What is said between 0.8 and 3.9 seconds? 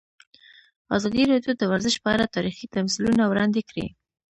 ازادي راډیو د ورزش په اړه تاریخي تمثیلونه وړاندې کړي.